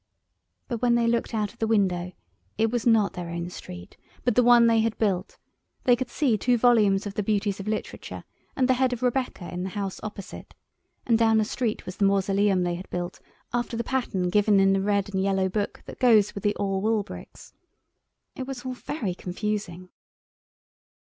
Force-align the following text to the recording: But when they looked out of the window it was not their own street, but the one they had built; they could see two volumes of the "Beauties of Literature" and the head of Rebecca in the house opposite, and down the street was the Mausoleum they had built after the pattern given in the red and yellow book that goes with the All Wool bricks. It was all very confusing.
But 0.67 0.81
when 0.81 0.95
they 0.95 1.05
looked 1.05 1.31
out 1.31 1.53
of 1.53 1.59
the 1.59 1.67
window 1.67 2.13
it 2.57 2.71
was 2.71 2.87
not 2.87 3.13
their 3.13 3.29
own 3.29 3.51
street, 3.51 3.97
but 4.23 4.33
the 4.33 4.41
one 4.41 4.65
they 4.65 4.79
had 4.79 4.97
built; 4.97 5.37
they 5.83 5.95
could 5.95 6.09
see 6.09 6.39
two 6.39 6.57
volumes 6.57 7.05
of 7.05 7.13
the 7.13 7.21
"Beauties 7.21 7.59
of 7.59 7.67
Literature" 7.67 8.23
and 8.55 8.67
the 8.67 8.73
head 8.73 8.93
of 8.93 9.03
Rebecca 9.03 9.53
in 9.53 9.61
the 9.61 9.69
house 9.77 9.99
opposite, 10.01 10.55
and 11.05 11.19
down 11.19 11.37
the 11.37 11.45
street 11.45 11.85
was 11.85 11.97
the 11.97 12.05
Mausoleum 12.05 12.63
they 12.63 12.73
had 12.73 12.89
built 12.89 13.19
after 13.53 13.77
the 13.77 13.83
pattern 13.83 14.31
given 14.31 14.59
in 14.59 14.73
the 14.73 14.81
red 14.81 15.07
and 15.13 15.21
yellow 15.21 15.47
book 15.47 15.83
that 15.85 15.99
goes 15.99 16.33
with 16.33 16.43
the 16.43 16.55
All 16.55 16.81
Wool 16.81 17.03
bricks. 17.03 17.53
It 18.35 18.47
was 18.47 18.65
all 18.65 18.73
very 18.73 19.13
confusing. 19.13 19.89